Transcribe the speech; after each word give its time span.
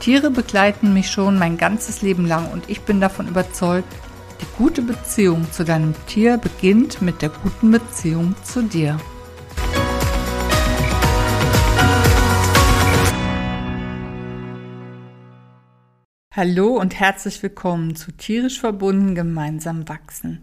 Tiere 0.00 0.30
begleiten 0.30 0.92
mich 0.92 1.10
schon 1.10 1.38
mein 1.38 1.56
ganzes 1.56 2.02
Leben 2.02 2.26
lang 2.26 2.50
und 2.52 2.68
ich 2.68 2.82
bin 2.82 3.00
davon 3.00 3.28
überzeugt, 3.28 3.92
die 4.40 4.46
gute 4.58 4.82
Beziehung 4.82 5.50
zu 5.50 5.64
deinem 5.64 5.94
Tier 6.06 6.36
beginnt 6.36 7.00
mit 7.00 7.22
der 7.22 7.30
guten 7.30 7.70
Beziehung 7.70 8.34
zu 8.44 8.62
dir. 8.62 8.98
Hallo 16.32 16.78
und 16.78 17.00
herzlich 17.00 17.42
willkommen 17.42 17.96
zu 17.96 18.12
Tierisch 18.12 18.60
verbunden 18.60 19.14
gemeinsam 19.14 19.88
wachsen. 19.88 20.42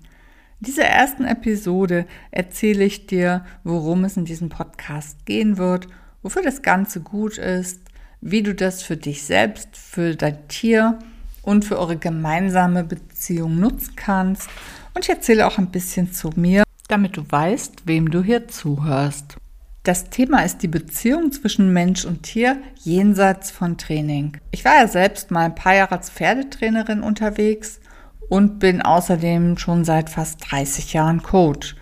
In 0.59 0.65
dieser 0.65 0.85
ersten 0.85 1.25
Episode 1.25 2.07
erzähle 2.31 2.83
ich 2.83 3.05
dir, 3.05 3.45
worum 3.63 4.03
es 4.03 4.17
in 4.17 4.25
diesem 4.25 4.49
Podcast 4.49 5.27
gehen 5.27 5.57
wird, 5.57 5.87
wofür 6.23 6.41
das 6.41 6.63
Ganze 6.63 7.01
gut 7.01 7.37
ist, 7.37 7.81
wie 8.25 8.41
du 8.41 8.55
das 8.55 8.81
für 8.81 8.95
dich 8.95 9.23
selbst, 9.23 9.75
für 9.75 10.15
dein 10.15 10.47
Tier 10.47 10.97
und 11.41 11.65
für 11.65 11.77
eure 11.77 11.97
gemeinsame 11.97 12.85
Beziehung 12.85 13.59
nutzen 13.59 13.95
kannst. 13.97 14.49
Und 14.93 15.03
ich 15.03 15.09
erzähle 15.09 15.45
auch 15.45 15.57
ein 15.57 15.71
bisschen 15.71 16.13
zu 16.13 16.29
mir, 16.35 16.63
damit 16.87 17.17
du 17.17 17.23
weißt, 17.29 17.85
wem 17.85 18.09
du 18.09 18.23
hier 18.23 18.47
zuhörst. 18.47 19.35
Das 19.83 20.09
Thema 20.09 20.45
ist 20.45 20.59
die 20.59 20.69
Beziehung 20.69 21.33
zwischen 21.33 21.73
Mensch 21.73 22.05
und 22.05 22.23
Tier 22.23 22.61
jenseits 22.79 23.51
von 23.51 23.77
Training. 23.77 24.37
Ich 24.51 24.63
war 24.63 24.75
ja 24.75 24.87
selbst 24.87 25.29
mal 25.29 25.45
ein 25.45 25.55
paar 25.55 25.75
Jahre 25.75 25.97
als 25.97 26.09
Pferdetrainerin 26.09 27.01
unterwegs 27.03 27.81
und 28.29 28.59
bin 28.59 28.81
außerdem 28.81 29.57
schon 29.57 29.83
seit 29.83 30.09
fast 30.09 30.49
30 30.49 30.93
Jahren 30.93 31.21
Coach. 31.21 31.75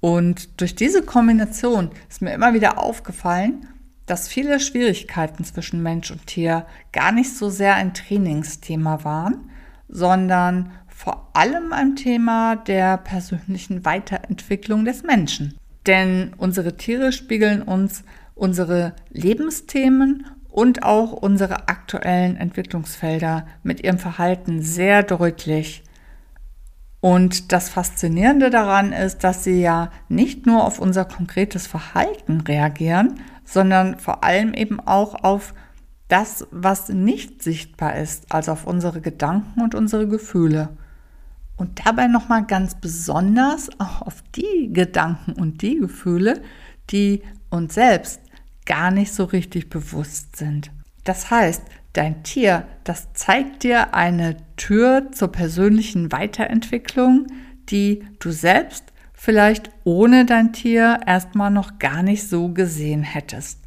Und 0.00 0.58
durch 0.62 0.74
diese 0.74 1.02
Kombination 1.02 1.90
ist 2.08 2.22
mir 2.22 2.32
immer 2.32 2.54
wieder 2.54 2.82
aufgefallen, 2.82 3.68
dass 4.06 4.28
viele 4.28 4.60
Schwierigkeiten 4.60 5.44
zwischen 5.44 5.82
Mensch 5.82 6.10
und 6.10 6.26
Tier 6.26 6.66
gar 6.92 7.12
nicht 7.12 7.36
so 7.36 7.50
sehr 7.50 7.76
ein 7.76 7.94
Trainingsthema 7.94 9.04
waren, 9.04 9.50
sondern 9.88 10.72
vor 10.88 11.30
allem 11.32 11.72
ein 11.72 11.96
Thema 11.96 12.56
der 12.56 12.96
persönlichen 12.96 13.84
Weiterentwicklung 13.84 14.84
des 14.84 15.02
Menschen. 15.02 15.56
Denn 15.86 16.32
unsere 16.36 16.76
Tiere 16.76 17.12
spiegeln 17.12 17.62
uns 17.62 18.04
unsere 18.34 18.94
Lebensthemen 19.10 20.26
und 20.48 20.82
auch 20.82 21.12
unsere 21.12 21.68
aktuellen 21.68 22.36
Entwicklungsfelder 22.36 23.46
mit 23.62 23.82
ihrem 23.82 23.98
Verhalten 23.98 24.62
sehr 24.62 25.02
deutlich. 25.02 25.82
Und 27.02 27.50
das 27.50 27.68
Faszinierende 27.68 28.48
daran 28.48 28.92
ist, 28.92 29.24
dass 29.24 29.42
sie 29.42 29.60
ja 29.60 29.90
nicht 30.08 30.46
nur 30.46 30.64
auf 30.64 30.78
unser 30.78 31.04
konkretes 31.04 31.66
Verhalten 31.66 32.42
reagieren, 32.42 33.18
sondern 33.44 33.98
vor 33.98 34.22
allem 34.22 34.54
eben 34.54 34.78
auch 34.78 35.24
auf 35.24 35.52
das, 36.06 36.46
was 36.52 36.90
nicht 36.90 37.42
sichtbar 37.42 37.96
ist, 37.96 38.32
also 38.32 38.52
auf 38.52 38.68
unsere 38.68 39.00
Gedanken 39.00 39.62
und 39.62 39.74
unsere 39.74 40.06
Gefühle. 40.06 40.76
Und 41.56 41.84
dabei 41.84 42.06
nochmal 42.06 42.44
ganz 42.46 42.76
besonders 42.76 43.68
auch 43.80 44.02
auf 44.02 44.22
die 44.36 44.72
Gedanken 44.72 45.32
und 45.32 45.60
die 45.60 45.80
Gefühle, 45.80 46.40
die 46.90 47.24
uns 47.50 47.74
selbst 47.74 48.20
gar 48.64 48.92
nicht 48.92 49.12
so 49.12 49.24
richtig 49.24 49.70
bewusst 49.70 50.36
sind. 50.36 50.70
Das 51.02 51.32
heißt, 51.32 51.62
dein 51.92 52.22
Tier, 52.22 52.66
das 52.84 53.12
zeigt 53.12 53.64
dir 53.64 53.94
eine 53.94 54.36
Tür 54.56 55.08
zur 55.12 55.28
persönlichen 55.28 56.12
Weiterentwicklung, 56.12 57.26
die 57.68 58.04
du 58.18 58.30
selbst 58.30 58.84
vielleicht 59.12 59.70
ohne 59.84 60.26
dein 60.26 60.52
Tier 60.52 61.00
erstmal 61.06 61.50
noch 61.50 61.78
gar 61.78 62.02
nicht 62.02 62.28
so 62.28 62.48
gesehen 62.48 63.02
hättest. 63.02 63.60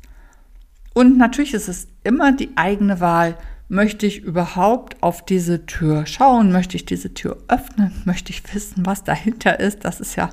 Und 0.93 1.17
natürlich 1.17 1.53
ist 1.53 1.67
es 1.67 1.87
immer 2.03 2.31
die 2.31 2.51
eigene 2.55 2.99
Wahl, 2.99 3.37
möchte 3.67 4.05
ich 4.05 4.21
überhaupt 4.21 5.01
auf 5.01 5.25
diese 5.25 5.65
Tür 5.65 6.05
schauen, 6.05 6.51
möchte 6.51 6.77
ich 6.77 6.85
diese 6.85 7.13
Tür 7.13 7.37
öffnen, 7.47 7.91
möchte 8.05 8.31
ich 8.31 8.53
wissen, 8.53 8.85
was 8.85 9.03
dahinter 9.03 9.59
ist. 9.59 9.85
Das 9.85 9.99
ist 9.99 10.15
ja 10.15 10.29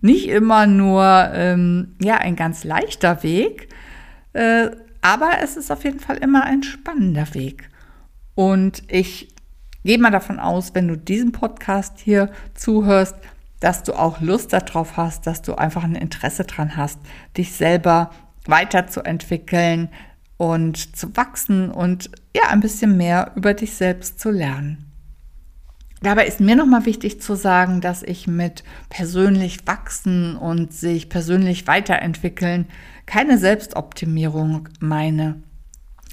nicht 0.00 0.28
immer 0.28 0.66
nur 0.66 1.30
ähm, 1.32 1.94
ja, 2.00 2.16
ein 2.16 2.36
ganz 2.36 2.64
leichter 2.64 3.22
Weg, 3.22 3.68
äh, 4.32 4.70
aber 5.08 5.38
es 5.42 5.56
ist 5.56 5.72
auf 5.72 5.84
jeden 5.84 6.00
Fall 6.00 6.18
immer 6.18 6.44
ein 6.44 6.62
spannender 6.62 7.32
Weg. 7.32 7.70
Und 8.34 8.82
ich 8.88 9.34
gehe 9.82 9.98
mal 9.98 10.10
davon 10.10 10.38
aus, 10.38 10.74
wenn 10.74 10.86
du 10.86 10.98
diesen 10.98 11.32
Podcast 11.32 11.98
hier 11.98 12.30
zuhörst, 12.52 13.16
dass 13.58 13.82
du 13.82 13.94
auch 13.94 14.20
Lust 14.20 14.52
darauf 14.52 14.98
hast, 14.98 15.26
dass 15.26 15.40
du 15.40 15.54
einfach 15.54 15.82
ein 15.82 15.94
Interesse 15.94 16.44
dran 16.44 16.76
hast, 16.76 16.98
dich 17.38 17.52
selber 17.52 18.10
weiterzuentwickeln 18.44 19.88
und 20.36 20.94
zu 20.94 21.16
wachsen 21.16 21.70
und 21.70 22.10
ja, 22.36 22.50
ein 22.50 22.60
bisschen 22.60 22.98
mehr 22.98 23.32
über 23.34 23.54
dich 23.54 23.76
selbst 23.76 24.20
zu 24.20 24.30
lernen. 24.30 24.92
Dabei 26.02 26.26
ist 26.26 26.38
mir 26.38 26.54
nochmal 26.54 26.84
wichtig 26.84 27.22
zu 27.22 27.34
sagen, 27.34 27.80
dass 27.80 28.02
ich 28.02 28.26
mit 28.26 28.62
persönlich 28.90 29.66
wachsen 29.66 30.36
und 30.36 30.74
sich 30.74 31.08
persönlich 31.08 31.66
weiterentwickeln 31.66 32.66
keine 33.08 33.38
Selbstoptimierung 33.38 34.68
meine. 34.80 35.42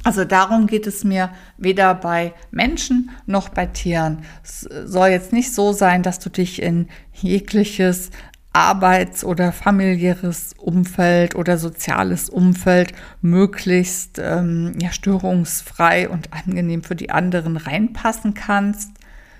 Also 0.05 0.23
darum 0.23 0.65
geht 0.65 0.87
es 0.87 1.03
mir 1.03 1.29
weder 1.57 1.93
bei 1.93 2.33
Menschen 2.51 3.09
noch 3.25 3.49
bei 3.49 3.65
Tieren. 3.65 4.19
Es 4.43 4.61
soll 4.61 5.09
jetzt 5.09 5.33
nicht 5.33 5.53
so 5.53 5.73
sein, 5.73 6.03
dass 6.03 6.19
du 6.19 6.29
dich 6.29 6.61
in 6.61 6.87
jegliches 7.11 8.11
Arbeits- 8.53 9.25
oder 9.25 9.51
familiäres 9.51 10.53
Umfeld 10.57 11.35
oder 11.35 11.57
soziales 11.57 12.29
Umfeld 12.29 12.93
möglichst 13.21 14.17
ähm, 14.17 14.73
ja, 14.79 14.93
störungsfrei 14.93 16.07
und 16.07 16.29
angenehm 16.31 16.81
für 16.81 16.95
die 16.95 17.09
anderen 17.09 17.57
reinpassen 17.57 18.35
kannst, 18.35 18.91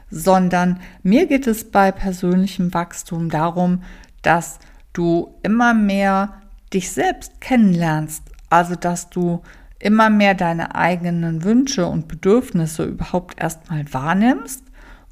sondern 0.09 0.81
mir 1.03 1.27
geht 1.27 1.47
es 1.47 1.71
bei 1.71 1.93
persönlichem 1.93 2.73
Wachstum 2.73 3.29
darum, 3.29 3.83
dass 4.23 4.59
du 4.91 5.35
immer 5.43 5.73
mehr 5.73 6.41
dich 6.75 6.91
selbst 6.91 7.41
kennenlernst, 7.41 8.23
also 8.49 8.75
dass 8.75 9.09
du 9.09 9.41
immer 9.79 10.09
mehr 10.09 10.35
deine 10.35 10.75
eigenen 10.75 11.43
Wünsche 11.43 11.87
und 11.87 12.07
Bedürfnisse 12.07 12.83
überhaupt 12.83 13.39
erstmal 13.41 13.91
wahrnimmst 13.91 14.63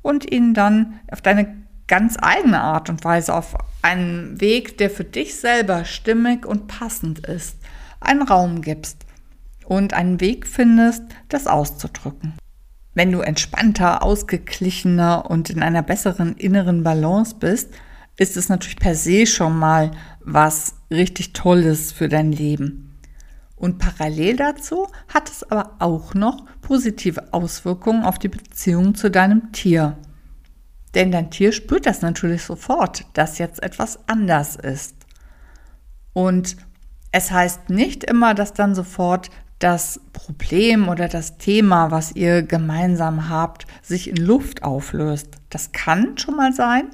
und 0.02 0.32
ihnen 0.32 0.54
dann 0.54 1.00
auf 1.12 1.22
deine 1.22 1.64
ganz 1.88 2.18
eigene 2.22 2.62
Art 2.62 2.90
und 2.90 3.04
Weise, 3.04 3.34
auf 3.34 3.56
einen 3.82 4.40
Weg, 4.40 4.78
der 4.78 4.90
für 4.90 5.04
dich 5.04 5.36
selber 5.36 5.86
stimmig 5.86 6.46
und 6.46 6.68
passend 6.68 7.20
ist, 7.20 7.58
einen 8.00 8.22
Raum 8.22 8.62
gibst 8.62 9.06
und 9.66 9.94
einen 9.94 10.20
Weg 10.20 10.48
findest, 10.48 11.04
das 11.30 11.48
auszudrücken. 11.48 12.34
Wenn 12.94 13.12
du 13.12 13.22
entspannter, 13.22 14.04
ausgeglichener 14.04 15.30
und 15.30 15.50
in 15.50 15.64
einer 15.64 15.82
besseren 15.82 16.36
inneren 16.36 16.84
Balance 16.84 17.36
bist, 17.40 17.74
ist 18.18 18.38
es 18.38 18.50
natürlich 18.50 18.78
per 18.78 18.96
se 18.96 19.26
schon 19.26 19.58
mal 19.58 19.92
was 20.22 20.76
richtig 20.92 21.34
Tolles 21.34 21.92
für 21.92 22.08
dein 22.08 22.32
Leben. 22.32 23.00
Und 23.56 23.80
parallel 23.80 24.36
dazu 24.36 24.88
hat 25.08 25.30
es 25.30 25.44
aber 25.50 25.76
auch 25.80 26.14
noch 26.14 26.46
positive 26.62 27.34
Auswirkungen 27.34 28.04
auf 28.04 28.20
die 28.20 28.28
Beziehung 28.28 28.94
zu 28.96 29.10
deinem 29.10 29.52
Tier. 29.52 29.98
Denn 30.96 31.12
dein 31.12 31.32
Tier 31.32 31.52
spürt 31.52 31.86
das 31.86 32.02
natürlich 32.02 32.44
sofort, 32.44 33.06
dass 33.14 33.38
jetzt 33.38 33.64
etwas 33.64 34.00
anders 34.08 34.56
ist. 34.56 34.96
Und 36.14 36.58
es 37.12 37.32
heißt 37.32 37.70
nicht 37.70 38.04
immer, 38.04 38.34
dass 38.34 38.54
dann 38.54 38.76
sofort 38.76 39.30
das 39.60 40.02
Problem 40.12 40.90
oder 40.90 41.08
das 41.08 41.38
Thema, 41.38 41.90
was 41.90 42.12
ihr 42.16 42.44
gemeinsam 42.44 43.30
habt, 43.30 43.66
sich 43.82 44.10
in 44.10 44.18
Luft 44.18 44.64
auflöst. 44.64 45.30
Das 45.50 45.72
kann 45.72 46.18
schon 46.18 46.36
mal 46.36 46.54
sein. 46.54 46.90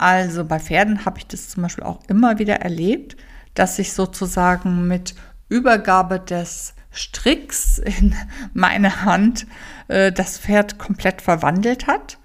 Also 0.00 0.46
bei 0.46 0.58
Pferden 0.58 1.04
habe 1.04 1.18
ich 1.18 1.26
das 1.26 1.50
zum 1.50 1.62
Beispiel 1.62 1.84
auch 1.84 2.00
immer 2.08 2.38
wieder 2.38 2.62
erlebt, 2.62 3.18
dass 3.52 3.76
sich 3.76 3.92
sozusagen 3.92 4.88
mit 4.88 5.14
Übergabe 5.50 6.18
des 6.18 6.72
Stricks 6.90 7.76
in 7.76 8.14
meine 8.54 9.04
Hand 9.04 9.46
äh, 9.88 10.10
das 10.10 10.38
Pferd 10.38 10.78
komplett 10.78 11.20
verwandelt 11.20 11.86
hat. 11.86 12.16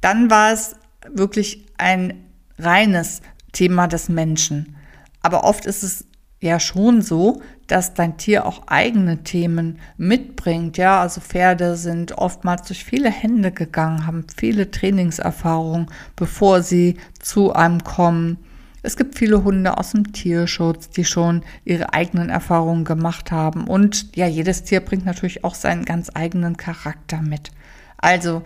Dann 0.00 0.30
war 0.30 0.52
es 0.54 0.76
wirklich 1.06 1.66
ein 1.76 2.24
reines 2.58 3.20
Thema 3.52 3.88
des 3.88 4.08
Menschen. 4.08 4.74
Aber 5.20 5.44
oft 5.44 5.66
ist 5.66 5.82
es 5.82 6.06
ja 6.46 6.60
schon 6.60 7.02
so, 7.02 7.42
dass 7.66 7.94
dein 7.94 8.16
Tier 8.16 8.46
auch 8.46 8.66
eigene 8.66 9.24
Themen 9.24 9.78
mitbringt. 9.96 10.76
Ja, 10.78 11.00
also 11.00 11.20
Pferde 11.20 11.76
sind 11.76 12.16
oftmals 12.16 12.62
durch 12.62 12.84
viele 12.84 13.10
Hände 13.10 13.50
gegangen, 13.50 14.06
haben 14.06 14.24
viele 14.36 14.70
Trainingserfahrungen, 14.70 15.88
bevor 16.14 16.62
sie 16.62 16.96
zu 17.20 17.52
einem 17.52 17.82
kommen. 17.84 18.38
Es 18.82 18.96
gibt 18.96 19.18
viele 19.18 19.42
Hunde 19.42 19.78
aus 19.78 19.90
dem 19.90 20.12
Tierschutz, 20.12 20.90
die 20.90 21.04
schon 21.04 21.42
ihre 21.64 21.92
eigenen 21.92 22.28
Erfahrungen 22.28 22.84
gemacht 22.84 23.32
haben. 23.32 23.66
Und 23.66 24.14
ja, 24.14 24.28
jedes 24.28 24.62
Tier 24.62 24.80
bringt 24.80 25.04
natürlich 25.04 25.42
auch 25.42 25.56
seinen 25.56 25.84
ganz 25.84 26.10
eigenen 26.14 26.56
Charakter 26.56 27.20
mit. 27.20 27.50
Also, 27.98 28.42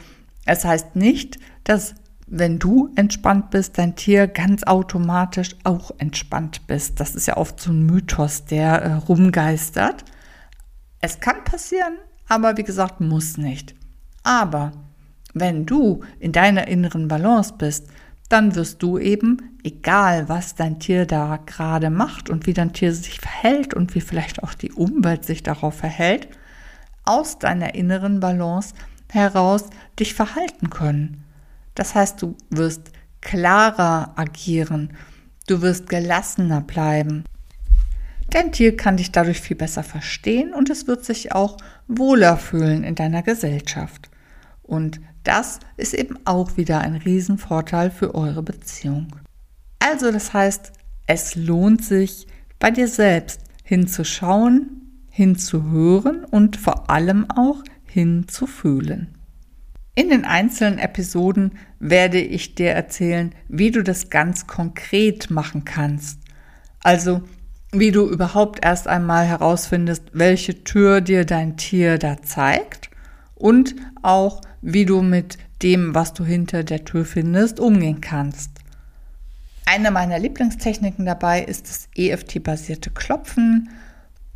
es 0.47 0.65
heißt 0.65 0.97
nicht, 0.97 1.39
dass 1.65 1.95
wenn 2.31 2.61
du 2.61 2.91
entspannt 2.95 3.51
bist, 3.51 3.77
dein 3.77 3.97
Tier 3.97 4.29
ganz 4.29 4.63
automatisch 4.63 5.57
auch 5.65 5.91
entspannt 5.99 6.67
bist. 6.69 7.01
Das 7.01 7.17
ist 7.17 7.27
ja 7.27 7.37
oft 7.37 7.61
so 7.61 7.73
ein 7.73 7.85
Mythos, 7.85 8.45
der 8.45 8.83
äh, 8.83 8.93
rumgeistert. 8.93 10.05
Es 11.01 11.19
kann 11.19 11.43
passieren, 11.45 11.99
aber 12.29 12.57
wie 12.57 12.63
gesagt, 12.63 13.01
muss 13.01 13.37
nicht. 13.37 13.75
Aber 14.23 14.71
wenn 15.35 15.67
du 15.67 16.03
in 16.21 16.31
deiner 16.31 16.69
inneren 16.69 17.09
Balance 17.09 17.55
bist, 17.59 17.89
dann 18.29 18.55
wirst 18.55 18.81
du 18.81 18.97
eben, 18.97 19.59
egal 19.65 20.29
was 20.29 20.55
dein 20.55 20.79
Tier 20.79 21.07
da 21.07 21.41
gerade 21.45 21.91
macht 21.91 22.31
und 22.31 22.47
wie 22.47 22.55
dein 22.55 22.73
Tier 22.73 22.95
sich 22.95 23.21
verhält 23.21 23.75
und 23.75 23.97
wie 23.97 24.01
vielleicht 24.01 24.45
auch 24.45 24.55
die 24.55 24.71
Umwelt 24.71 25.25
sich 25.25 25.43
darauf 25.43 25.75
verhält, 25.75 26.29
aus 27.05 27.41
deiner 27.41 27.75
inneren 27.75 28.21
Balance 28.21 28.75
heraus 29.09 29.65
dich 29.99 30.15
verhalten 30.15 30.71
können. 30.71 31.25
Das 31.75 31.95
heißt, 31.95 32.21
du 32.23 32.37
wirst 32.51 32.91
klarer 33.21 34.13
agieren, 34.17 34.93
du 35.47 35.63
wirst 35.63 35.89
gelassener 35.89 36.61
bleiben. 36.61 37.25
Dein 38.31 38.53
Tier 38.53 38.77
kann 38.77 38.97
dich 38.97 39.11
dadurch 39.11 39.41
viel 39.41 39.57
besser 39.57 39.83
verstehen 39.83 40.55
und 40.55 40.71
es 40.71 40.87
wird 40.87 41.05
sich 41.05 41.33
auch 41.33 41.57
wohler 41.89 42.37
fühlen 42.37 42.85
in 42.85 42.95
deiner 42.95 43.23
Gesellschaft. 43.23 44.09
Und 44.63 45.01
das 45.25 45.59
ist 45.77 45.95
eben 45.95 46.19
auch 46.25 46.57
wieder 46.57 46.81
ein 46.81 46.95
Riesenvorteil 46.95 47.91
für 47.91 48.15
eure 48.15 48.43
Beziehung. 48.43 49.09
Also 49.81 50.13
das 50.13 50.33
heißt, 50.33 50.73
es 51.07 51.35
lohnt 51.35 51.85
sich 51.85 52.27
bei 52.61 52.71
dir 52.71 52.87
selbst 52.87 53.41
hinzuschauen, 53.65 55.05
hinzuhören 55.11 56.25
und 56.25 56.57
vor 56.57 56.89
allem 56.89 57.29
auch 57.31 57.65
hinzufühlen. 57.85 59.20
In 59.95 60.09
den 60.09 60.25
einzelnen 60.25 60.79
Episoden 60.79 61.59
werde 61.79 62.21
ich 62.21 62.55
dir 62.55 62.71
erzählen, 62.71 63.35
wie 63.49 63.71
du 63.71 63.83
das 63.83 64.09
ganz 64.11 64.47
konkret 64.47 65.31
machen 65.31 65.65
kannst. 65.65 66.21
Also 66.83 67.23
wie 67.73 67.93
du 67.93 68.09
überhaupt 68.09 68.65
erst 68.65 68.89
einmal 68.89 69.27
herausfindest, 69.27 70.05
welche 70.13 70.65
Tür 70.65 71.01
dir 71.01 71.25
dein 71.25 71.57
Tier 71.57 71.99
da 71.99 72.21
zeigt 72.23 72.91
und 73.35 73.77
auch 74.03 74.41
wie 74.61 74.85
du 74.85 75.03
mit 75.03 75.39
dem, 75.63 75.95
was 75.95 76.13
du 76.13 76.25
hinter 76.25 76.65
der 76.65 76.85
Tür 76.85 77.05
findest, 77.05 77.61
umgehen 77.61 78.01
kannst. 78.01 78.51
Eine 79.67 79.91
meiner 79.91 80.19
Lieblingstechniken 80.19 81.07
dabei 81.07 81.43
ist 81.43 81.69
das 81.69 81.89
EFT-basierte 81.95 82.91
Klopfen. 82.91 83.71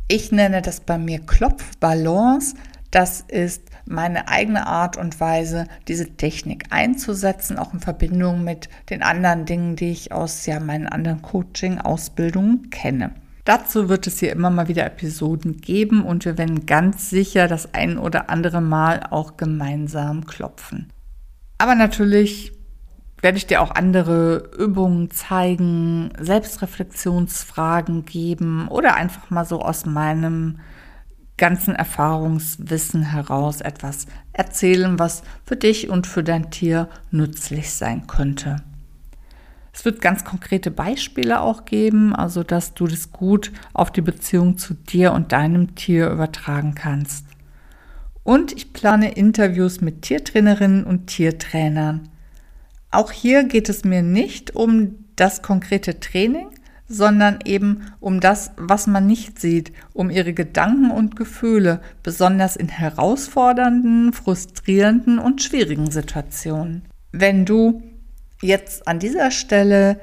Ich 0.07 0.31
nenne 0.31 0.61
das 0.61 0.79
bei 0.79 0.97
mir 0.97 1.19
Klopfbalance. 1.19 2.55
Das 2.91 3.21
ist 3.27 3.63
meine 3.85 4.27
eigene 4.27 4.67
Art 4.67 4.97
und 4.97 5.19
Weise, 5.19 5.67
diese 5.87 6.17
Technik 6.17 6.65
einzusetzen, 6.71 7.57
auch 7.57 7.73
in 7.73 7.79
Verbindung 7.79 8.43
mit 8.43 8.69
den 8.89 9.03
anderen 9.03 9.45
Dingen, 9.45 9.75
die 9.75 9.91
ich 9.91 10.11
aus 10.11 10.45
ja, 10.45 10.59
meinen 10.59 10.87
anderen 10.87 11.21
Coaching-Ausbildungen 11.21 12.69
kenne. 12.69 13.11
Dazu 13.45 13.89
wird 13.89 14.07
es 14.07 14.19
hier 14.19 14.31
immer 14.31 14.49
mal 14.49 14.67
wieder 14.67 14.85
Episoden 14.85 15.61
geben 15.61 16.03
und 16.03 16.25
wir 16.25 16.37
werden 16.39 16.65
ganz 16.65 17.11
sicher 17.11 17.47
das 17.47 17.75
ein 17.75 17.99
oder 17.99 18.31
andere 18.31 18.59
Mal 18.59 19.03
auch 19.11 19.37
gemeinsam 19.37 20.25
klopfen. 20.25 20.91
Aber 21.59 21.75
natürlich 21.75 22.53
werde 23.21 23.37
ich 23.37 23.45
dir 23.45 23.61
auch 23.61 23.71
andere 23.71 24.49
Übungen 24.57 25.11
zeigen, 25.11 26.11
Selbstreflexionsfragen 26.19 28.05
geben 28.05 28.67
oder 28.67 28.95
einfach 28.95 29.29
mal 29.29 29.45
so 29.45 29.61
aus 29.61 29.85
meinem 29.85 30.59
ganzen 31.37 31.75
Erfahrungswissen 31.75 33.03
heraus 33.03 33.61
etwas 33.61 34.07
erzählen, 34.33 34.99
was 34.99 35.23
für 35.45 35.55
dich 35.55 35.89
und 35.89 36.07
für 36.07 36.23
dein 36.23 36.49
Tier 36.49 36.89
nützlich 37.11 37.71
sein 37.71 38.07
könnte. 38.07 38.57
Es 39.73 39.83
wird 39.83 40.01
ganz 40.01 40.23
konkrete 40.23 40.71
Beispiele 40.71 41.41
auch 41.41 41.65
geben, 41.65 42.15
also 42.15 42.43
dass 42.43 42.73
du 42.73 42.87
das 42.87 43.11
gut 43.11 43.51
auf 43.73 43.91
die 43.91 44.01
Beziehung 44.01 44.57
zu 44.57 44.73
dir 44.73 45.11
und 45.11 45.33
deinem 45.33 45.75
Tier 45.75 46.09
übertragen 46.09 46.75
kannst. 46.75 47.25
Und 48.23 48.53
ich 48.53 48.71
plane 48.71 49.11
Interviews 49.11 49.81
mit 49.81 50.01
Tiertrainerinnen 50.01 50.85
und 50.85 51.07
Tiertrainern. 51.07 52.07
Auch 52.89 53.11
hier 53.11 53.43
geht 53.43 53.67
es 53.67 53.83
mir 53.83 54.01
nicht 54.01 54.55
um 54.55 54.95
das 55.17 55.41
konkrete 55.41 55.99
Training, 55.99 56.47
sondern 56.87 57.39
eben 57.45 57.91
um 57.99 58.19
das, 58.19 58.51
was 58.57 58.87
man 58.87 59.07
nicht 59.07 59.39
sieht, 59.39 59.71
um 59.93 60.09
ihre 60.09 60.33
Gedanken 60.33 60.91
und 60.91 61.15
Gefühle, 61.15 61.79
besonders 62.03 62.55
in 62.55 62.69
herausfordernden, 62.69 64.13
frustrierenden 64.13 65.19
und 65.19 65.41
schwierigen 65.41 65.89
Situationen. 65.89 66.83
Wenn 67.11 67.45
du 67.45 67.81
jetzt 68.41 68.87
an 68.87 68.99
dieser 68.99 69.31
Stelle 69.31 69.99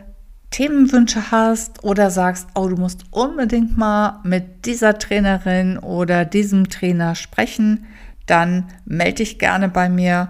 Themenwünsche 0.50 1.30
hast 1.30 1.84
oder 1.84 2.10
sagst, 2.10 2.48
oh, 2.54 2.68
du 2.68 2.76
musst 2.76 3.04
unbedingt 3.10 3.78
mal 3.78 4.20
mit 4.22 4.66
dieser 4.66 4.98
Trainerin 4.98 5.78
oder 5.78 6.26
diesem 6.26 6.68
Trainer 6.68 7.14
sprechen, 7.14 7.86
dann 8.26 8.66
melde 8.84 9.16
dich 9.16 9.38
gerne 9.38 9.68
bei 9.68 9.88
mir. 9.88 10.28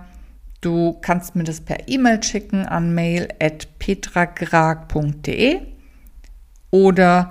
Du 0.60 0.96
kannst 1.00 1.34
mir 1.34 1.44
das 1.44 1.60
per 1.60 1.88
E-Mail 1.88 2.22
schicken 2.22 2.66
an 2.66 2.94
mail.petragrag.de 2.94 5.71
oder 6.72 7.30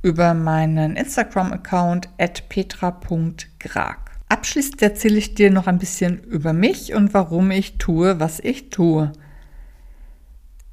über 0.00 0.32
meinen 0.32 0.96
Instagram-Account 0.96 2.08
at 2.16 2.48
petra.grag. 2.48 3.98
Abschließend 4.28 4.80
erzähle 4.80 5.18
ich 5.18 5.34
dir 5.34 5.50
noch 5.50 5.66
ein 5.66 5.78
bisschen 5.78 6.22
über 6.24 6.52
mich 6.52 6.94
und 6.94 7.12
warum 7.12 7.50
ich 7.50 7.76
tue, 7.76 8.18
was 8.18 8.40
ich 8.40 8.70
tue. 8.70 9.12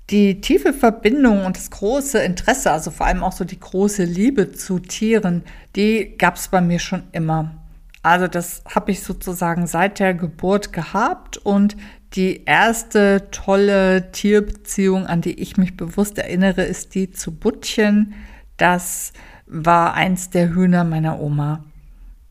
Die 0.10 0.42
tiefe 0.42 0.74
Verbindung 0.74 1.45
und 1.45 1.57
das 1.57 1.71
große 1.71 2.19
Interesse, 2.19 2.71
also 2.71 2.92
vor 2.92 3.07
allem 3.07 3.24
auch 3.24 3.31
so 3.31 3.45
die 3.45 3.60
große 3.60 4.04
Liebe 4.04 4.51
zu 4.51 4.80
Tieren, 4.80 5.44
die 5.75 6.16
gab 6.18 6.36
es 6.36 6.48
bei 6.48 6.62
mir 6.62 6.80
schon 6.80 7.04
immer. 7.12 7.62
Also 8.04 8.28
das 8.28 8.64
habe 8.70 8.92
ich 8.92 9.02
sozusagen 9.02 9.66
seit 9.66 10.00
der 10.00 10.14
Geburt 10.14 10.74
gehabt 10.74 11.38
und 11.38 11.78
die 12.14 12.44
erste 12.45 13.30
tolle 13.31 14.12
Tierbeziehung, 14.12 15.07
an 15.07 15.22
die 15.22 15.40
ich 15.40 15.57
mich 15.57 15.78
bewusst 15.78 16.19
erinnere, 16.19 16.64
ist 16.64 16.94
die 16.94 17.12
zu 17.12 17.31
Buttchen. 17.31 18.14
Das 18.57 19.14
war 19.48 19.94
eins 19.94 20.30
der 20.30 20.54
Hühner 20.54 20.83
meiner 20.83 21.19
Oma. 21.19 21.64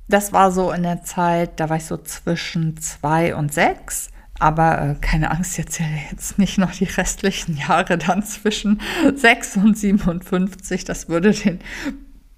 Das 0.09 0.33
war 0.33 0.53
so 0.53 0.71
in 0.73 0.83
der 0.83 1.03
Zeit, 1.03 1.59
da 1.59 1.71
war 1.71 1.79
ich 1.79 1.87
so 1.87 1.97
zwischen 1.97 2.77
zwei 2.77 3.35
und 3.35 3.53
sechs. 3.53 4.11
Aber 4.39 4.81
äh, 4.81 4.95
keine 5.01 5.31
Angst, 5.31 5.57
jetzt 5.57 5.81
jetzt 6.11 6.39
nicht 6.39 6.59
noch 6.59 6.73
die 6.73 6.85
restlichen 6.85 7.57
Jahre 7.57 7.97
dann 7.97 8.23
zwischen 8.23 8.81
sechs 9.15 9.57
und 9.57 9.79
57. 9.79 10.85
Das 10.85 11.09
würde 11.09 11.33
den 11.33 11.61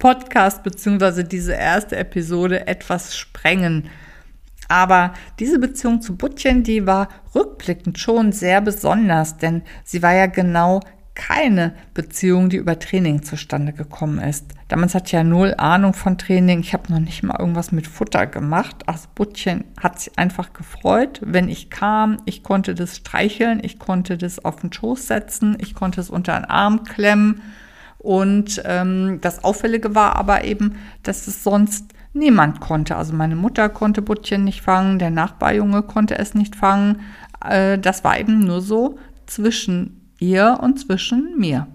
Podcast 0.04 0.62
bzw. 0.62 1.22
diese 1.22 1.54
erste 1.54 1.96
Episode 1.96 2.66
etwas 2.66 3.16
sprengen. 3.16 3.88
Aber 4.68 5.14
diese 5.38 5.58
Beziehung 5.58 6.02
zu 6.02 6.14
Butchen, 6.14 6.62
die 6.62 6.86
war 6.86 7.08
rückblickend 7.34 7.98
schon 7.98 8.30
sehr 8.30 8.60
besonders, 8.60 9.38
denn 9.38 9.62
sie 9.82 10.02
war 10.02 10.12
ja 10.12 10.26
genau 10.26 10.80
keine 11.14 11.74
Beziehung, 11.94 12.50
die 12.50 12.58
über 12.58 12.78
Training 12.78 13.22
zustande 13.22 13.72
gekommen 13.72 14.18
ist. 14.18 14.44
Damals 14.68 14.94
hatte 14.94 15.06
ich 15.06 15.12
ja 15.12 15.24
null 15.24 15.54
Ahnung 15.56 15.94
von 15.94 16.18
Training. 16.18 16.60
Ich 16.60 16.74
habe 16.74 16.92
noch 16.92 17.00
nicht 17.00 17.22
mal 17.22 17.40
irgendwas 17.40 17.72
mit 17.72 17.86
Futter 17.86 18.26
gemacht. 18.26 18.86
Also 18.86 19.08
Buttchen 19.14 19.64
hat 19.82 20.00
sich 20.00 20.18
einfach 20.18 20.52
gefreut, 20.52 21.22
wenn 21.24 21.48
ich 21.48 21.70
kam. 21.70 22.18
Ich 22.26 22.42
konnte 22.42 22.74
das 22.74 22.96
streicheln, 22.96 23.58
ich 23.62 23.78
konnte 23.78 24.18
das 24.18 24.44
auf 24.44 24.56
den 24.56 24.70
Schoß 24.70 25.06
setzen, 25.06 25.56
ich 25.62 25.74
konnte 25.74 26.02
es 26.02 26.10
unter 26.10 26.38
den 26.38 26.44
Arm 26.44 26.84
klemmen. 26.84 27.40
Und 28.04 28.62
ähm, 28.66 29.18
das 29.22 29.44
Auffällige 29.44 29.94
war 29.94 30.16
aber 30.16 30.44
eben, 30.44 30.76
dass 31.02 31.26
es 31.26 31.42
sonst 31.42 31.94
niemand 32.12 32.60
konnte. 32.60 32.96
Also 32.96 33.14
meine 33.14 33.34
Mutter 33.34 33.70
konnte 33.70 34.02
Buttchen 34.02 34.44
nicht 34.44 34.60
fangen, 34.60 34.98
der 34.98 35.10
Nachbarjunge 35.10 35.82
konnte 35.82 36.18
es 36.18 36.34
nicht 36.34 36.54
fangen. 36.54 37.00
Äh, 37.42 37.78
das 37.78 38.04
war 38.04 38.20
eben 38.20 38.40
nur 38.40 38.60
so 38.60 38.98
zwischen 39.24 40.10
ihr 40.18 40.58
und 40.60 40.78
zwischen 40.78 41.38
mir. 41.38 41.66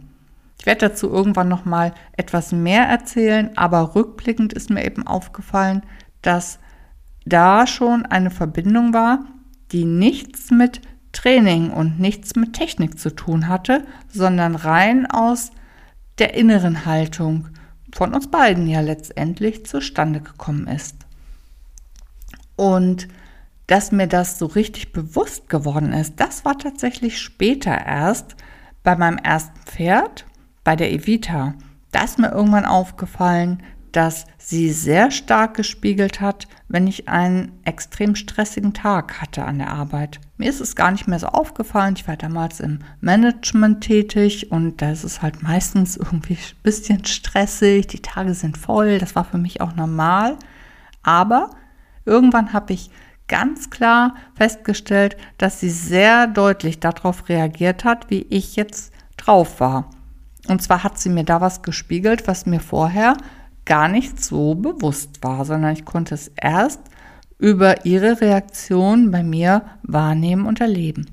Ich 0.59 0.67
werde 0.67 0.89
dazu 0.89 1.09
irgendwann 1.09 1.49
noch 1.49 1.65
mal 1.65 1.95
etwas 2.15 2.51
mehr 2.51 2.83
erzählen, 2.83 3.49
aber 3.55 3.95
rückblickend 3.95 4.53
ist 4.53 4.69
mir 4.69 4.85
eben 4.85 5.07
aufgefallen, 5.07 5.81
dass 6.21 6.59
da 7.25 7.65
schon 7.65 8.05
eine 8.05 8.29
Verbindung 8.29 8.93
war, 8.93 9.25
die 9.71 9.85
nichts 9.85 10.51
mit 10.51 10.81
Training 11.11 11.71
und 11.71 11.99
nichts 11.99 12.35
mit 12.35 12.53
Technik 12.53 12.99
zu 12.99 13.15
tun 13.15 13.47
hatte, 13.47 13.83
sondern 14.09 14.53
rein 14.53 15.07
aus 15.09 15.51
der 16.19 16.33
inneren 16.33 16.85
Haltung 16.85 17.47
von 17.93 18.13
uns 18.13 18.29
beiden 18.29 18.67
ja 18.67 18.81
letztendlich 18.81 19.65
zustande 19.65 20.21
gekommen 20.21 20.67
ist. 20.67 20.95
Und 22.55 23.07
dass 23.67 23.91
mir 23.91 24.07
das 24.07 24.39
so 24.39 24.47
richtig 24.47 24.91
bewusst 24.91 25.49
geworden 25.49 25.93
ist, 25.93 26.19
das 26.19 26.43
war 26.43 26.57
tatsächlich 26.57 27.19
später 27.19 27.71
erst 27.71 28.35
bei 28.83 28.95
meinem 28.95 29.17
ersten 29.17 29.59
Pferd, 29.61 30.25
bei 30.63 30.75
der 30.75 30.91
Evita. 30.91 31.53
Da 31.91 32.03
ist 32.03 32.19
mir 32.19 32.31
irgendwann 32.31 32.65
aufgefallen, 32.65 33.63
dass 33.91 34.25
sie 34.37 34.71
sehr 34.71 35.11
stark 35.11 35.55
gespiegelt 35.55 36.21
hat, 36.21 36.47
wenn 36.67 36.87
ich 36.87 37.09
einen 37.09 37.59
extrem 37.63 38.15
stressigen 38.15 38.73
Tag 38.73 39.21
hatte 39.21 39.45
an 39.45 39.59
der 39.59 39.71
Arbeit. 39.71 40.19
Mir 40.39 40.49
ist 40.49 40.61
es 40.61 40.77
gar 40.77 40.91
nicht 40.91 41.05
mehr 41.05 41.19
so 41.19 41.27
aufgefallen. 41.27 41.95
Ich 41.97 42.07
war 42.07 42.15
damals 42.15 42.61
im 42.61 42.79
Management 43.01 43.81
tätig 43.81 44.53
und 44.53 44.81
da 44.81 44.89
ist 44.89 45.03
es 45.03 45.21
halt 45.21 45.43
meistens 45.43 45.97
irgendwie 45.97 46.35
ein 46.35 46.63
bisschen 46.63 47.03
stressig. 47.03 47.87
Die 47.87 48.01
Tage 48.01 48.33
sind 48.33 48.57
voll. 48.57 48.99
Das 48.99 49.17
war 49.17 49.25
für 49.25 49.37
mich 49.37 49.59
auch 49.59 49.75
normal. 49.75 50.37
Aber 51.03 51.49
irgendwann 52.05 52.53
habe 52.53 52.71
ich 52.71 52.89
ganz 53.27 53.69
klar 53.69 54.15
festgestellt, 54.33 55.17
dass 55.37 55.59
sie 55.59 55.69
sehr 55.69 56.25
deutlich 56.25 56.79
darauf 56.79 57.27
reagiert 57.27 57.83
hat, 57.83 58.09
wie 58.09 58.25
ich 58.29 58.55
jetzt 58.55 58.93
drauf 59.17 59.59
war. 59.59 59.89
Und 60.47 60.61
zwar 60.61 60.85
hat 60.85 60.97
sie 60.97 61.09
mir 61.09 61.25
da 61.25 61.41
was 61.41 61.63
gespiegelt, 61.63 62.29
was 62.29 62.45
mir 62.45 62.61
vorher 62.61 63.17
gar 63.65 63.89
nicht 63.89 64.23
so 64.23 64.55
bewusst 64.55 65.21
war, 65.21 65.43
sondern 65.43 65.73
ich 65.73 65.83
konnte 65.83 66.15
es 66.15 66.29
erst 66.37 66.79
über 67.39 67.85
ihre 67.85 68.21
Reaktion 68.21 69.09
bei 69.09 69.23
mir 69.23 69.63
wahrnehmen 69.81 70.45
und 70.45 70.61
erleben. 70.61 71.07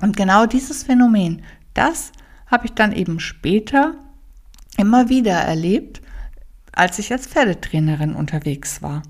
Und 0.00 0.16
genau 0.16 0.46
dieses 0.46 0.84
Phänomen, 0.84 1.42
das 1.74 2.12
habe 2.46 2.66
ich 2.66 2.72
dann 2.72 2.92
eben 2.92 3.18
später 3.18 3.94
immer 4.76 5.08
wieder 5.08 5.32
erlebt, 5.32 6.02
als 6.72 6.98
ich 6.98 7.10
als 7.10 7.26
Pferdetrainerin 7.26 8.14
unterwegs 8.14 8.82
war. 8.82 9.02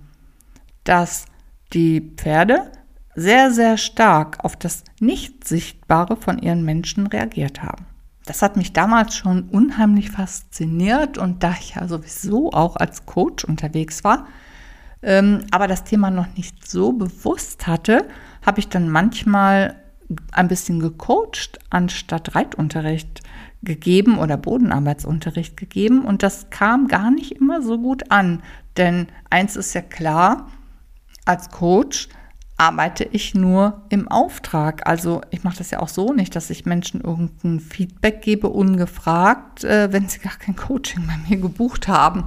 Dass 0.84 1.26
die 1.72 2.12
Pferde 2.16 2.70
sehr, 3.16 3.50
sehr 3.50 3.76
stark 3.76 4.44
auf 4.44 4.56
das 4.56 4.84
Nicht-Sichtbare 5.00 6.16
von 6.16 6.38
ihren 6.38 6.64
Menschen 6.64 7.08
reagiert 7.08 7.62
haben. 7.62 7.86
Das 8.24 8.42
hat 8.42 8.56
mich 8.56 8.72
damals 8.72 9.16
schon 9.16 9.48
unheimlich 9.48 10.10
fasziniert 10.10 11.18
und 11.18 11.42
da 11.42 11.54
ich 11.58 11.74
ja 11.74 11.88
sowieso 11.88 12.52
auch 12.52 12.76
als 12.76 13.06
Coach 13.06 13.44
unterwegs 13.44 14.04
war, 14.04 14.26
ähm, 15.06 15.44
aber 15.52 15.68
das 15.68 15.84
Thema 15.84 16.10
noch 16.10 16.26
nicht 16.36 16.68
so 16.68 16.92
bewusst 16.92 17.68
hatte, 17.68 18.08
habe 18.44 18.58
ich 18.58 18.68
dann 18.68 18.90
manchmal 18.90 19.76
ein 20.32 20.48
bisschen 20.48 20.80
gecoacht, 20.80 21.60
anstatt 21.70 22.34
Reitunterricht 22.34 23.22
gegeben 23.62 24.18
oder 24.18 24.36
Bodenarbeitsunterricht 24.36 25.56
gegeben. 25.56 26.04
Und 26.04 26.24
das 26.24 26.50
kam 26.50 26.88
gar 26.88 27.12
nicht 27.12 27.32
immer 27.32 27.62
so 27.62 27.78
gut 27.78 28.10
an. 28.10 28.42
Denn 28.76 29.06
eins 29.30 29.54
ist 29.54 29.74
ja 29.74 29.80
klar, 29.80 30.48
als 31.24 31.50
Coach 31.50 32.08
arbeite 32.56 33.04
ich 33.04 33.34
nur 33.34 33.82
im 33.90 34.08
Auftrag. 34.08 34.88
Also 34.88 35.20
ich 35.30 35.44
mache 35.44 35.58
das 35.58 35.70
ja 35.70 35.78
auch 35.80 35.88
so 35.88 36.12
nicht, 36.12 36.34
dass 36.34 36.50
ich 36.50 36.66
Menschen 36.66 37.00
irgendein 37.00 37.60
Feedback 37.60 38.22
gebe, 38.22 38.48
ungefragt, 38.48 39.62
äh, 39.62 39.92
wenn 39.92 40.08
sie 40.08 40.18
gar 40.18 40.36
kein 40.36 40.56
Coaching 40.56 41.06
bei 41.06 41.16
mir 41.28 41.40
gebucht 41.40 41.86
haben. 41.86 42.24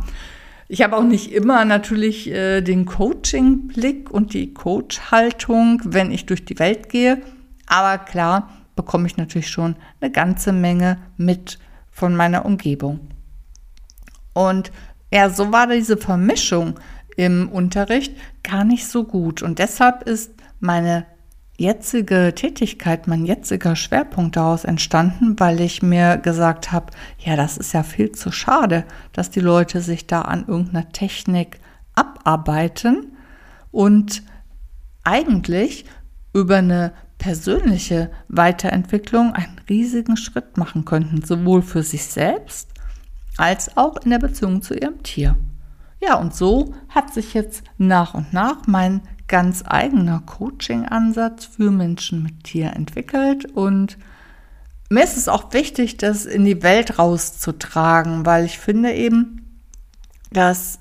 Ich 0.72 0.84
habe 0.84 0.96
auch 0.96 1.04
nicht 1.04 1.32
immer 1.32 1.66
natürlich 1.66 2.30
äh, 2.30 2.62
den 2.62 2.86
Coaching-Blick 2.86 4.12
und 4.12 4.36
die 4.36 4.54
Coach-Haltung, 4.54 5.82
wenn 5.84 6.12
ich 6.12 6.28
durch 6.28 6.46
die 6.46 6.60
Welt 6.60 6.90
gehe. 6.90 7.24
Aber 7.66 7.98
klar 7.98 8.52
bekomme 8.76 9.08
ich 9.08 9.18
natürlich 9.18 9.50
schon 9.50 9.76
eine 10.00 10.12
ganze 10.12 10.54
Menge 10.54 11.00
mit 11.18 11.58
von 11.90 12.16
meiner 12.16 12.46
Umgebung. 12.46 13.00
Und 14.34 14.72
ja, 15.12 15.32
so 15.32 15.52
war 15.52 15.66
diese 15.66 15.98
Vermischung 15.98 16.80
im 17.18 17.50
Unterricht 17.50 18.16
gar 18.44 18.64
nicht 18.64 18.88
so 18.88 19.06
gut. 19.06 19.42
Und 19.42 19.58
deshalb 19.58 20.04
ist 20.04 20.34
meine 20.60 21.08
jetzige 21.60 22.34
Tätigkeit, 22.34 23.08
mein 23.08 23.26
jetziger 23.26 23.76
Schwerpunkt 23.76 24.38
daraus 24.38 24.64
entstanden, 24.64 25.40
weil 25.40 25.60
ich 25.60 25.84
mir 25.84 26.18
gesagt 26.18 26.72
habe, 26.72 26.88
ja, 27.20 27.36
das 27.36 27.58
ist 27.58 27.74
ja 27.74 27.84
viel 27.84 28.12
zu 28.14 28.32
schade, 28.32 28.86
dass 29.12 29.30
die 29.30 29.42
Leute 29.42 29.82
sich 29.82 30.08
da 30.08 30.22
an 30.22 30.46
irgendeiner 30.48 30.90
Technik 30.90 31.60
abarbeiten 31.96 33.18
und 33.72 34.24
eigentlich 35.04 35.86
über 36.34 36.58
eine 36.58 36.94
persönliche 37.18 38.10
Weiterentwicklung 38.30 39.34
einen 39.34 39.60
riesigen 39.70 40.16
Schritt 40.16 40.58
machen 40.58 40.86
könnten, 40.86 41.24
sowohl 41.24 41.62
für 41.62 41.84
sich 41.84 42.06
selbst 42.06 42.70
als 43.38 43.76
auch 43.76 43.98
in 43.98 44.12
der 44.12 44.20
Beziehung 44.20 44.62
zu 44.62 44.76
ihrem 44.76 45.04
Tier. 45.04 45.36
Ja, 46.02 46.16
und 46.16 46.34
so 46.34 46.74
hat 46.88 47.14
sich 47.14 47.34
jetzt 47.34 47.64
nach 47.78 48.14
und 48.14 48.32
nach 48.32 48.68
mein 48.68 49.02
ganz 49.30 49.64
eigener 49.66 50.22
Coaching-Ansatz 50.26 51.46
für 51.46 51.72
Menschen 51.72 52.22
mit 52.22 52.44
Tier 52.44 52.74
entwickelt 52.74 53.46
und 53.46 53.98
mir 54.90 55.04
ist 55.04 55.18
es 55.18 55.28
auch 55.30 55.54
wichtig, 55.54 55.98
das 55.98 56.26
in 56.26 56.46
die 56.46 56.64
Welt 56.64 56.98
rauszutragen, 56.98 58.26
weil 58.26 58.44
ich 58.44 58.58
finde 58.58 58.92
eben, 58.92 59.62
dass 60.32 60.80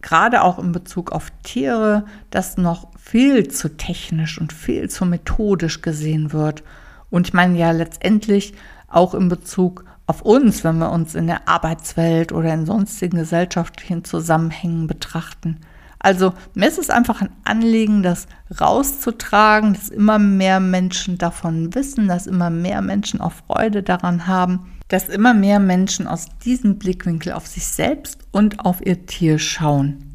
gerade 0.00 0.42
auch 0.42 0.60
in 0.60 0.70
Bezug 0.70 1.10
auf 1.10 1.32
Tiere 1.42 2.04
das 2.30 2.56
noch 2.56 2.88
viel 2.96 3.48
zu 3.48 3.76
technisch 3.76 4.40
und 4.40 4.52
viel 4.52 4.88
zu 4.88 5.04
methodisch 5.04 5.82
gesehen 5.82 6.32
wird. 6.32 6.62
Und 7.10 7.26
ich 7.26 7.34
meine 7.34 7.58
ja 7.58 7.72
letztendlich 7.72 8.54
auch 8.86 9.14
in 9.14 9.28
Bezug 9.28 9.84
auf 10.06 10.22
uns, 10.22 10.62
wenn 10.62 10.78
wir 10.78 10.92
uns 10.92 11.16
in 11.16 11.26
der 11.26 11.48
Arbeitswelt 11.48 12.30
oder 12.30 12.54
in 12.54 12.66
sonstigen 12.66 13.18
gesellschaftlichen 13.18 14.04
Zusammenhängen 14.04 14.86
betrachten. 14.86 15.58
Also 16.06 16.34
mir 16.54 16.68
ist 16.68 16.78
es 16.78 16.88
einfach 16.88 17.20
ein 17.20 17.30
Anliegen, 17.42 18.04
das 18.04 18.28
rauszutragen, 18.60 19.74
dass 19.74 19.88
immer 19.88 20.20
mehr 20.20 20.60
Menschen 20.60 21.18
davon 21.18 21.74
wissen, 21.74 22.06
dass 22.06 22.28
immer 22.28 22.48
mehr 22.48 22.80
Menschen 22.80 23.20
auch 23.20 23.32
Freude 23.32 23.82
daran 23.82 24.28
haben, 24.28 24.70
dass 24.86 25.08
immer 25.08 25.34
mehr 25.34 25.58
Menschen 25.58 26.06
aus 26.06 26.26
diesem 26.44 26.78
Blickwinkel 26.78 27.32
auf 27.32 27.48
sich 27.48 27.66
selbst 27.66 28.20
und 28.30 28.60
auf 28.60 28.86
ihr 28.86 29.06
Tier 29.06 29.40
schauen. 29.40 30.14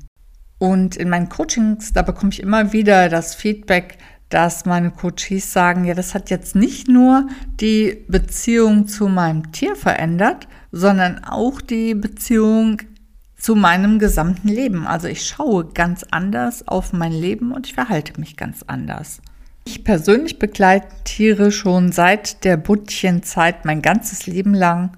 Und 0.59 0.95
in 0.95 1.09
meinen 1.09 1.27
Coachings, 1.27 1.91
da 1.91 2.03
bekomme 2.03 2.31
ich 2.31 2.41
immer 2.41 2.71
wieder 2.71 3.09
das 3.09 3.35
Feedback, 3.35 3.97
dass 4.29 4.65
meine 4.65 4.91
Coaches 4.91 5.51
sagen, 5.51 5.83
ja, 5.83 5.93
das 5.93 6.15
hat 6.15 6.29
jetzt 6.29 6.55
nicht 6.55 6.87
nur 6.87 7.27
die 7.59 8.05
Beziehung 8.07 8.87
zu 8.87 9.09
meinem 9.09 9.51
Tier 9.51 9.75
verändert, 9.75 10.47
sondern 10.71 11.21
auch 11.25 11.59
die 11.59 11.95
Beziehung 11.95 12.81
zu 13.41 13.55
meinem 13.55 13.97
gesamten 13.97 14.49
Leben. 14.49 14.85
Also 14.85 15.07
ich 15.07 15.25
schaue 15.25 15.65
ganz 15.65 16.05
anders 16.11 16.67
auf 16.67 16.93
mein 16.93 17.11
Leben 17.11 17.51
und 17.51 17.65
ich 17.65 17.73
verhalte 17.73 18.19
mich 18.19 18.37
ganz 18.37 18.63
anders. 18.67 19.19
Ich 19.65 19.83
persönlich 19.83 20.37
begleite 20.37 20.87
Tiere 21.05 21.51
schon 21.51 21.91
seit 21.91 22.43
der 22.43 22.57
Buttchenzeit 22.57 23.65
mein 23.65 23.81
ganzes 23.81 24.27
Leben 24.27 24.53
lang. 24.53 24.91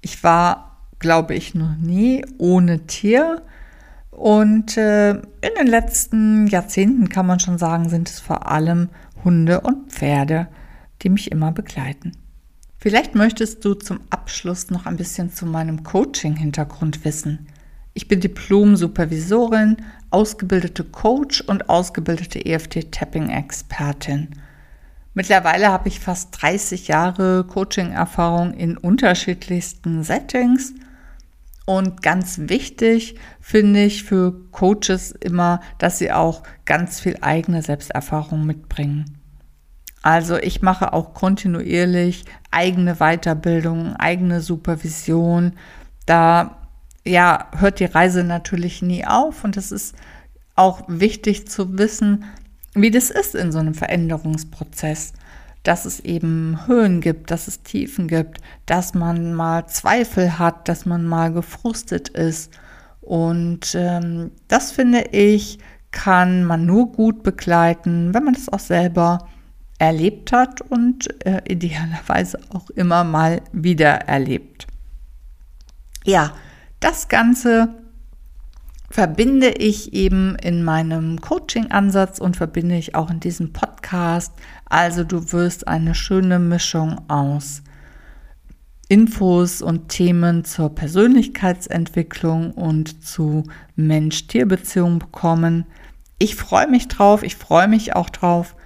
Ich 0.00 0.24
war, 0.24 0.78
glaube 0.98 1.34
ich, 1.34 1.54
noch 1.54 1.76
nie 1.76 2.24
ohne 2.36 2.86
Tier. 2.86 3.42
Und 4.10 4.76
äh, 4.76 5.12
in 5.12 5.54
den 5.56 5.66
letzten 5.68 6.48
Jahrzehnten 6.48 7.08
kann 7.08 7.26
man 7.26 7.38
schon 7.38 7.58
sagen, 7.58 7.88
sind 7.88 8.08
es 8.08 8.18
vor 8.18 8.50
allem 8.50 8.88
Hunde 9.22 9.60
und 9.60 9.92
Pferde, 9.92 10.48
die 11.02 11.10
mich 11.10 11.30
immer 11.30 11.52
begleiten. 11.52 12.12
Vielleicht 12.78 13.14
möchtest 13.14 13.64
du 13.64 13.74
zum 13.74 14.00
Abschluss 14.10 14.70
noch 14.70 14.86
ein 14.86 14.96
bisschen 14.96 15.32
zu 15.32 15.46
meinem 15.46 15.84
Coaching-Hintergrund 15.84 17.04
wissen. 17.04 17.46
Ich 17.96 18.08
bin 18.08 18.18
Diplom-Supervisorin, 18.18 19.76
ausgebildete 20.10 20.82
Coach 20.82 21.40
und 21.42 21.70
ausgebildete 21.70 22.44
EFT-Tapping-Expertin. 22.44 24.30
Mittlerweile 25.14 25.68
habe 25.68 25.86
ich 25.86 26.00
fast 26.00 26.42
30 26.42 26.88
Jahre 26.88 27.44
Coaching-Erfahrung 27.44 28.52
in 28.54 28.76
unterschiedlichsten 28.76 30.02
Settings 30.02 30.74
und 31.66 32.02
ganz 32.02 32.40
wichtig 32.42 33.14
finde 33.40 33.84
ich 33.84 34.02
für 34.02 34.34
Coaches 34.50 35.12
immer, 35.12 35.60
dass 35.78 35.98
sie 35.98 36.10
auch 36.10 36.42
ganz 36.64 36.98
viel 36.98 37.18
eigene 37.20 37.62
Selbsterfahrung 37.62 38.44
mitbringen. 38.44 39.18
Also 40.02 40.36
ich 40.36 40.62
mache 40.62 40.92
auch 40.92 41.14
kontinuierlich 41.14 42.24
eigene 42.50 42.96
Weiterbildung, 42.96 43.94
eigene 43.96 44.40
Supervision. 44.40 45.52
Da 46.04 46.63
ja, 47.06 47.48
hört 47.56 47.80
die 47.80 47.84
Reise 47.84 48.24
natürlich 48.24 48.82
nie 48.82 49.06
auf 49.06 49.44
und 49.44 49.56
es 49.56 49.72
ist 49.72 49.94
auch 50.56 50.82
wichtig 50.88 51.48
zu 51.48 51.76
wissen, 51.78 52.24
wie 52.74 52.90
das 52.90 53.10
ist 53.10 53.34
in 53.34 53.52
so 53.52 53.58
einem 53.58 53.74
Veränderungsprozess 53.74 55.12
dass 55.64 55.86
es 55.86 55.98
eben 56.00 56.66
Höhen 56.66 57.00
gibt, 57.00 57.30
dass 57.30 57.48
es 57.48 57.62
Tiefen 57.62 58.06
gibt, 58.06 58.40
dass 58.66 58.94
man 58.94 59.34
mal 59.34 59.66
Zweifel 59.66 60.38
hat, 60.38 60.68
dass 60.68 60.86
man 60.86 61.04
mal 61.04 61.32
gefrustet 61.32 62.10
ist. 62.10 62.52
Und 63.00 63.74
ähm, 63.74 64.30
das 64.46 64.72
finde 64.72 65.06
ich, 65.12 65.58
kann 65.90 66.44
man 66.44 66.66
nur 66.66 66.92
gut 66.92 67.22
begleiten, 67.22 68.12
wenn 68.12 68.24
man 68.24 68.34
es 68.34 68.50
auch 68.50 68.60
selber 68.60 69.26
erlebt 69.78 70.32
hat 70.32 70.60
und 70.60 71.08
äh, 71.26 71.40
idealerweise 71.48 72.38
auch 72.50 72.68
immer 72.70 73.02
mal 73.02 73.40
wieder 73.52 73.92
erlebt. 74.06 74.66
Ja, 76.04 76.34
Das 76.84 77.08
Ganze 77.08 77.82
verbinde 78.90 79.48
ich 79.48 79.94
eben 79.94 80.36
in 80.36 80.62
meinem 80.62 81.18
Coaching-Ansatz 81.18 82.18
und 82.18 82.36
verbinde 82.36 82.76
ich 82.76 82.94
auch 82.94 83.08
in 83.08 83.20
diesem 83.20 83.54
Podcast. 83.54 84.34
Also 84.66 85.02
du 85.02 85.32
wirst 85.32 85.66
eine 85.66 85.94
schöne 85.94 86.38
Mischung 86.38 87.00
aus 87.08 87.62
Infos 88.86 89.62
und 89.62 89.88
Themen 89.88 90.44
zur 90.44 90.74
Persönlichkeitsentwicklung 90.74 92.52
und 92.52 93.02
zu 93.02 93.44
Mensch-Tier-Beziehungen 93.76 94.98
bekommen. 94.98 95.64
Ich 96.18 96.36
freue 96.36 96.68
mich 96.68 96.88
drauf, 96.88 97.22
ich 97.22 97.36
freue 97.36 97.66
mich 97.66 97.96
auch 97.96 98.10
drauf, 98.10 98.56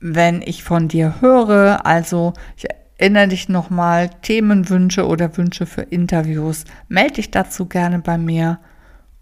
wenn 0.00 0.40
ich 0.40 0.64
von 0.64 0.88
dir 0.88 1.20
höre. 1.20 1.84
Also 1.84 2.32
ich 2.56 2.68
erinnere 2.98 3.28
dich 3.28 3.48
nochmal, 3.48 4.10
Themenwünsche 4.22 5.06
oder 5.06 5.36
Wünsche 5.36 5.66
für 5.66 5.82
Interviews, 5.82 6.64
melde 6.88 7.14
dich 7.14 7.30
dazu 7.30 7.66
gerne 7.66 7.98
bei 8.00 8.18
mir. 8.18 8.58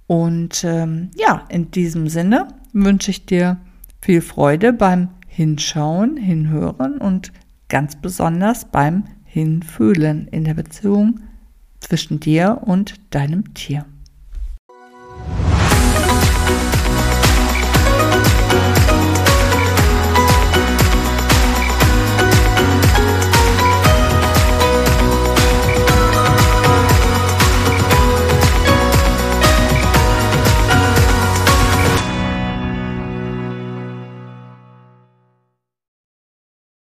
Und 0.07 0.64
ähm, 0.64 1.11
ja, 1.17 1.45
in 1.49 1.71
diesem 1.71 2.09
Sinne 2.09 2.49
wünsche 2.73 3.11
ich 3.11 3.26
dir 3.26 3.59
viel 4.00 4.21
Freude 4.21 4.73
beim 4.73 5.09
Hinschauen, 5.26 6.17
Hinhören 6.17 6.99
und 6.99 7.33
ganz 7.69 7.97
besonders 7.97 8.67
beim 8.67 9.05
Hinfühlen 9.25 10.29
in 10.29 10.45
der 10.45 10.55
Beziehung 10.55 11.21
zwischen 11.81 12.21
dir 12.21 12.61
und 12.64 13.14
deinem 13.14 13.55
Tier. 13.55 13.87